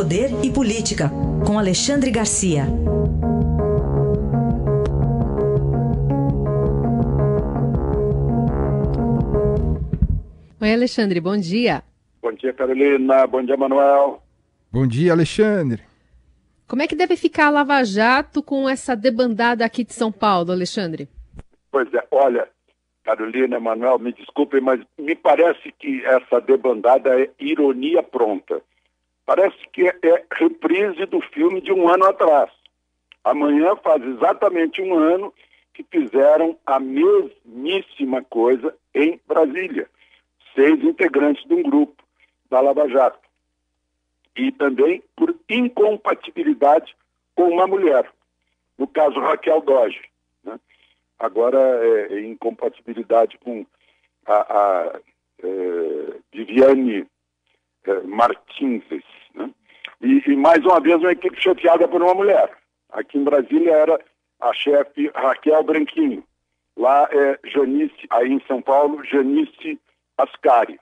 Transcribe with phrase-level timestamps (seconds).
[0.00, 1.10] Poder e Política,
[1.46, 2.62] com Alexandre Garcia.
[10.58, 11.82] Oi, Alexandre, bom dia.
[12.22, 13.26] Bom dia, Carolina.
[13.26, 14.22] Bom dia, Manuel.
[14.72, 15.82] Bom dia, Alexandre.
[16.66, 20.50] Como é que deve ficar a Lava Jato com essa debandada aqui de São Paulo,
[20.50, 21.10] Alexandre?
[21.70, 22.48] Pois é, olha,
[23.04, 28.62] Carolina, Manuel, me desculpem, mas me parece que essa debandada é ironia pronta.
[29.30, 32.50] Parece que é reprise do filme de um ano atrás.
[33.22, 35.32] Amanhã faz exatamente um ano
[35.72, 39.88] que fizeram a mesmíssima coisa em Brasília.
[40.52, 42.02] Seis integrantes de um grupo
[42.50, 43.20] da Lava Jato
[44.34, 46.96] e também por incompatibilidade
[47.36, 48.10] com uma mulher.
[48.76, 50.02] No caso, Raquel Doge.
[50.42, 50.58] Né?
[51.20, 53.64] Agora, é, é incompatibilidade com
[54.26, 55.00] a, a
[55.40, 57.06] é, Viviane
[57.84, 58.82] é, Martins.
[60.00, 62.50] E, e, mais uma vez, uma equipe chefiada por uma mulher.
[62.90, 64.00] Aqui em Brasília era
[64.40, 66.24] a chefe Raquel Branquinho.
[66.76, 69.78] Lá é Janice, aí em São Paulo, Janice
[70.16, 70.80] Ascari.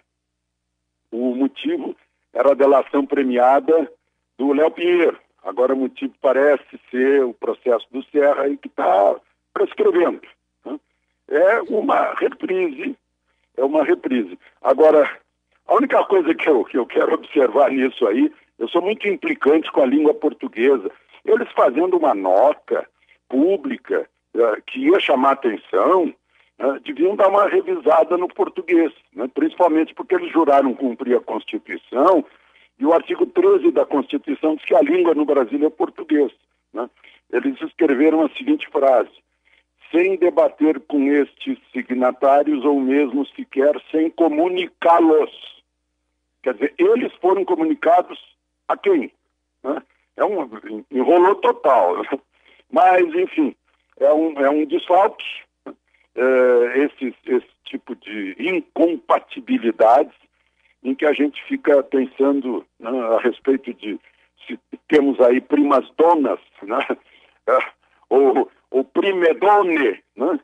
[1.11, 1.96] O motivo
[2.33, 3.91] era a delação premiada
[4.39, 5.19] do Léo Pinheiro.
[5.42, 9.16] Agora o motivo parece ser o processo do Serra aí que está
[9.52, 10.20] prescrevendo.
[10.64, 10.78] Né?
[11.28, 12.96] É uma reprise,
[13.56, 14.39] é uma reprise.
[14.62, 15.11] Agora,
[15.66, 19.70] a única coisa que eu, que eu quero observar nisso aí, eu sou muito implicante
[19.70, 20.91] com a língua portuguesa.
[21.25, 22.87] Eles fazendo uma nota
[23.28, 26.14] pública uh, que ia chamar atenção,
[26.59, 29.29] uh, deviam dar uma revisada no português, né?
[29.33, 32.25] principalmente porque eles juraram cumprir a Constituição
[32.79, 36.33] e o artigo 13 da Constituição diz que a língua no Brasil é português.
[36.73, 36.89] Né?
[37.31, 39.11] Eles escreveram a seguinte frase:
[39.91, 45.31] sem debater com estes signatários ou mesmo sequer sem comunicá-los.
[46.42, 48.19] Quer dizer, eles foram comunicados
[48.69, 49.12] a quem?
[49.64, 49.83] Né?
[50.16, 50.48] É um
[50.91, 52.02] enrolou total.
[52.70, 53.55] Mas, enfim,
[53.98, 55.24] é um, é um desfalque.
[56.14, 60.14] É, esse, esse tipo de incompatibilidades
[60.83, 63.98] em que a gente fica pensando né, a respeito de
[64.46, 64.58] se
[64.89, 66.79] temos aí primas donas, né?
[68.08, 70.40] ou, ou primedone, né?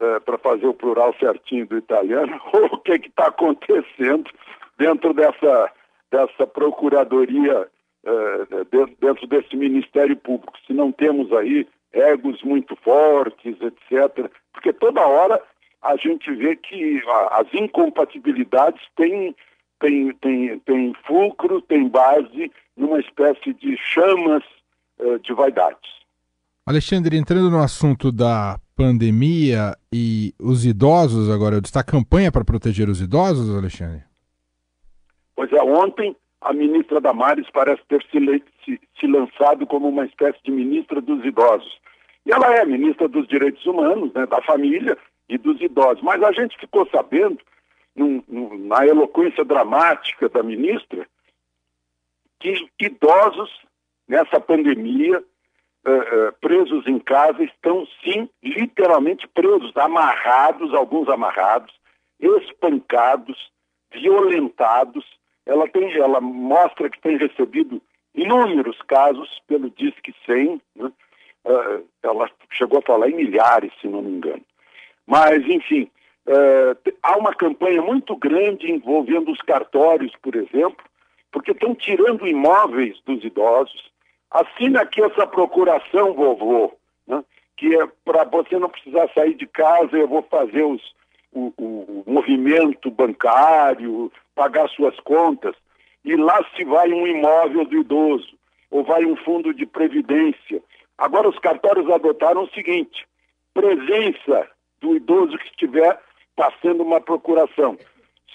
[0.00, 4.28] É, para fazer o plural certinho do italiano, ou o que está acontecendo
[4.76, 5.70] dentro dessa,
[6.14, 7.66] dessa procuradoria,
[8.04, 8.64] é,
[9.00, 10.52] dentro desse Ministério Público.
[10.64, 14.30] Se não temos aí egos muito fortes, etc.
[14.52, 15.42] Porque toda hora
[15.82, 19.34] a gente vê que as incompatibilidades têm
[19.80, 24.42] tem, tem, tem fulcro, tem base numa espécie de chamas
[24.98, 25.90] uh, de vaidades.
[26.64, 33.02] Alexandre, entrando no assunto da pandemia e os idosos agora, está campanha para proteger os
[33.02, 34.04] idosos, Alexandre?
[35.36, 40.38] Pois é, ontem a ministra Damares parece ter se, se, se lançado como uma espécie
[40.44, 41.80] de ministra dos idosos.
[42.26, 44.96] E ela é ministra dos direitos humanos, né, da família
[45.28, 46.02] e dos idosos.
[46.02, 47.38] Mas a gente ficou sabendo,
[47.94, 51.06] num, num, na eloquência dramática da ministra,
[52.40, 53.50] que idosos
[54.06, 61.72] nessa pandemia, uh, uh, presos em casa, estão sim literalmente presos, amarrados, alguns amarrados,
[62.20, 63.50] espancados,
[63.92, 65.04] violentados.
[65.46, 67.80] Ela, tem, ela mostra que tem recebido
[68.14, 70.92] inúmeros casos pelo Disque 100, né?
[71.44, 74.42] uh, ela chegou a falar em milhares, se não me engano.
[75.06, 75.90] Mas, enfim,
[76.26, 80.82] uh, há uma campanha muito grande envolvendo os cartórios, por exemplo,
[81.30, 83.92] porque estão tirando imóveis dos idosos.
[84.30, 86.72] Assina aqui essa procuração, vovô,
[87.06, 87.22] né?
[87.56, 90.82] que é para você não precisar sair de casa, eu vou fazer os,
[91.32, 95.54] o, o, o movimento bancário, pagar suas contas,
[96.04, 98.36] e lá se vai um imóvel do idoso,
[98.70, 100.62] ou vai um fundo de previdência,
[100.96, 103.06] Agora, os cartórios adotaram o seguinte:
[103.52, 104.48] presença
[104.80, 106.00] do idoso que estiver
[106.36, 107.76] passando uma procuração.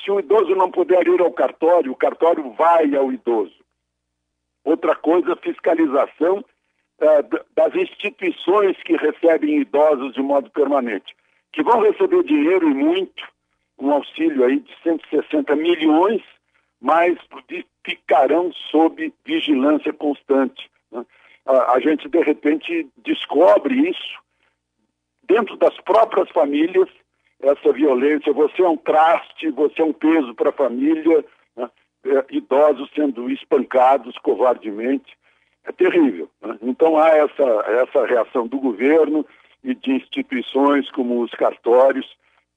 [0.03, 3.55] Se o idoso não puder ir ao cartório, o cartório vai ao idoso.
[4.63, 6.43] Outra coisa, fiscalização
[6.99, 7.23] eh,
[7.55, 11.15] das instituições que recebem idosos de modo permanente,
[11.51, 13.23] que vão receber dinheiro e muito,
[13.79, 16.21] um auxílio aí de 160 milhões,
[16.81, 17.17] mas
[17.83, 20.69] ficarão sob vigilância constante.
[20.91, 21.05] Né?
[21.49, 24.19] a, a gente de repente descobre isso
[25.23, 26.89] dentro das próprias famílias,
[27.41, 28.33] essa violência.
[28.33, 31.69] Você é um traste, você é um peso para a família, né?
[32.05, 35.17] é, idosos sendo espancados covardemente.
[35.63, 36.29] É terrível.
[36.41, 36.57] Né?
[36.61, 39.25] Então há essa, essa reação do governo
[39.63, 42.07] e de instituições como os cartórios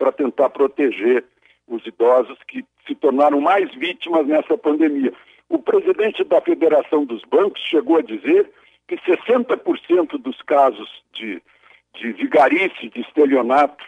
[0.03, 1.25] para tentar proteger
[1.69, 5.13] os idosos que se tornaram mais vítimas nessa pandemia.
[5.49, 8.51] O presidente da Federação dos Bancos chegou a dizer
[8.89, 11.41] que 60% dos casos de,
[11.95, 13.85] de vigarice, de estelionato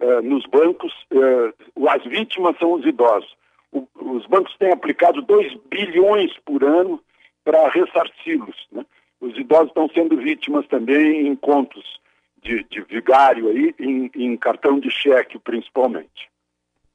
[0.00, 1.54] eh, nos bancos, eh,
[1.88, 3.34] as vítimas são os idosos.
[3.72, 7.00] O, os bancos têm aplicado 2 bilhões por ano
[7.42, 8.68] para ressarci-los.
[8.70, 8.84] Né?
[9.18, 12.03] Os idosos estão sendo vítimas também em contos
[12.44, 16.30] de, de vigário aí, em, em cartão de cheque principalmente.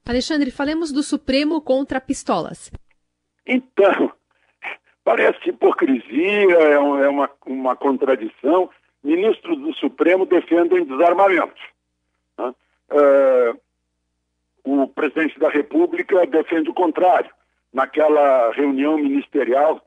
[0.07, 2.71] Alexandre, falemos do Supremo contra pistolas.
[3.45, 4.11] Então,
[5.03, 8.69] parece hipocrisia, é, é uma, uma contradição.
[9.03, 11.61] Ministros do Supremo defendem desarmamento.
[12.37, 12.53] Né?
[12.91, 13.53] É,
[14.63, 17.31] o presidente da República defende o contrário.
[17.71, 19.79] Naquela reunião ministerial,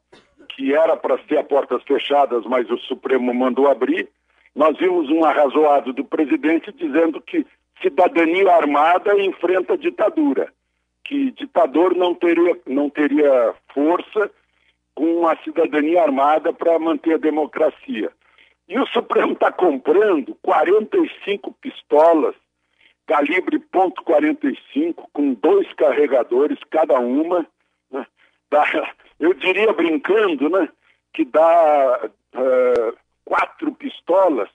[0.50, 4.08] que era para ser a portas fechadas, mas o Supremo mandou abrir,
[4.54, 7.46] nós vimos um arrazoado do presidente dizendo que
[7.80, 10.52] cidadania armada enfrenta ditadura
[11.04, 14.30] que ditador não teria, não teria força
[14.94, 18.10] com a cidadania armada para manter a democracia.
[18.68, 22.34] E o Supremo está comprando 45 pistolas,
[23.06, 27.46] calibre .45, com dois carregadores cada uma.
[27.90, 28.06] Né?
[28.50, 30.68] Dá, eu diria brincando, né,
[31.12, 34.48] que dá uh, quatro pistolas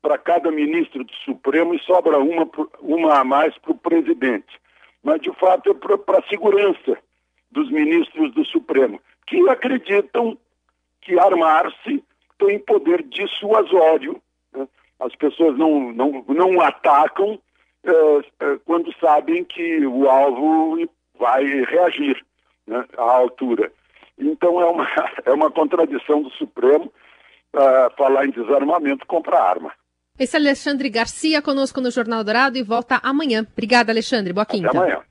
[0.00, 2.48] para cada ministro do Supremo e sobra uma,
[2.80, 4.60] uma a mais para o presidente
[5.04, 6.98] mas de fato é para a segurança
[7.52, 10.36] dos ministros do Supremo, que acreditam
[11.02, 12.02] que armar-se
[12.38, 14.20] tem poder dissuasório.
[14.52, 14.66] Né?
[14.98, 17.38] As pessoas não, não, não atacam
[17.84, 22.24] é, é, quando sabem que o alvo vai reagir
[22.66, 23.70] né, à altura.
[24.18, 24.88] Então é uma,
[25.26, 26.90] é uma contradição do Supremo
[27.54, 29.72] uh, falar em desarmamento comprar arma.
[30.18, 33.44] Esse é Alexandre Garcia conosco no Jornal Dourado e volta amanhã.
[33.52, 34.32] Obrigada, Alexandre.
[34.32, 34.68] Boa quinta.
[34.68, 35.04] Até amanhã.